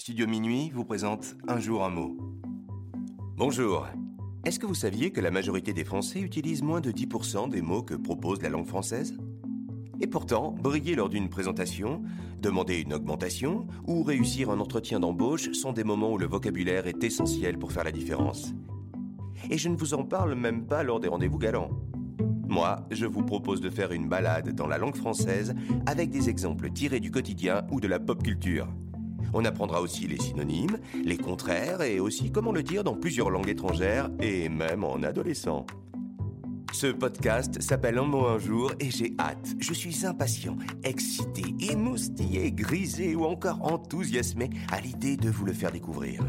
Studio 0.00 0.28
Minuit 0.28 0.70
vous 0.72 0.84
présente 0.84 1.34
Un 1.48 1.58
jour 1.58 1.84
un 1.84 1.90
mot. 1.90 2.16
Bonjour. 3.36 3.88
Est-ce 4.44 4.60
que 4.60 4.66
vous 4.66 4.76
saviez 4.76 5.10
que 5.10 5.20
la 5.20 5.32
majorité 5.32 5.72
des 5.72 5.82
Français 5.82 6.20
utilisent 6.20 6.62
moins 6.62 6.80
de 6.80 6.92
10% 6.92 7.50
des 7.50 7.62
mots 7.62 7.82
que 7.82 7.96
propose 7.96 8.40
la 8.40 8.48
langue 8.48 8.68
française? 8.68 9.18
Et 10.00 10.06
pourtant, 10.06 10.52
briller 10.52 10.94
lors 10.94 11.08
d'une 11.08 11.28
présentation, 11.28 12.00
demander 12.40 12.78
une 12.78 12.94
augmentation 12.94 13.66
ou 13.88 14.04
réussir 14.04 14.50
un 14.50 14.60
entretien 14.60 15.00
d'embauche 15.00 15.50
sont 15.50 15.72
des 15.72 15.82
moments 15.82 16.12
où 16.12 16.18
le 16.18 16.26
vocabulaire 16.26 16.86
est 16.86 17.02
essentiel 17.02 17.58
pour 17.58 17.72
faire 17.72 17.84
la 17.84 17.90
différence. 17.90 18.54
Et 19.50 19.58
je 19.58 19.68
ne 19.68 19.76
vous 19.76 19.94
en 19.94 20.04
parle 20.04 20.36
même 20.36 20.64
pas 20.64 20.84
lors 20.84 21.00
des 21.00 21.08
rendez-vous 21.08 21.38
galants. 21.38 21.72
Moi, 22.46 22.86
je 22.92 23.04
vous 23.04 23.24
propose 23.24 23.60
de 23.60 23.68
faire 23.68 23.90
une 23.90 24.08
balade 24.08 24.54
dans 24.54 24.68
la 24.68 24.78
langue 24.78 24.96
française 24.96 25.56
avec 25.86 26.10
des 26.10 26.30
exemples 26.30 26.70
tirés 26.70 27.00
du 27.00 27.10
quotidien 27.10 27.66
ou 27.72 27.80
de 27.80 27.88
la 27.88 27.98
pop 27.98 28.22
culture. 28.22 28.68
On 29.32 29.44
apprendra 29.44 29.80
aussi 29.80 30.06
les 30.06 30.18
synonymes, 30.18 30.78
les 31.04 31.16
contraires 31.16 31.82
et 31.82 32.00
aussi 32.00 32.30
comment 32.30 32.52
le 32.52 32.62
dire 32.62 32.84
dans 32.84 32.94
plusieurs 32.94 33.30
langues 33.30 33.48
étrangères 33.48 34.10
et 34.20 34.48
même 34.48 34.84
en 34.84 35.02
adolescent. 35.02 35.66
Ce 36.72 36.86
podcast 36.86 37.60
s'appelle 37.62 37.98
Un 37.98 38.04
mot 38.04 38.26
un 38.26 38.38
jour 38.38 38.72
et 38.78 38.90
j'ai 38.90 39.14
hâte. 39.18 39.56
Je 39.58 39.72
suis 39.72 40.06
impatient, 40.06 40.56
excité, 40.84 41.42
émoustillé, 41.60 42.52
grisé 42.52 43.14
ou 43.14 43.24
encore 43.24 43.58
enthousiasmé 43.62 44.50
à 44.70 44.80
l'idée 44.80 45.16
de 45.16 45.30
vous 45.30 45.46
le 45.46 45.52
faire 45.52 45.72
découvrir. 45.72 46.22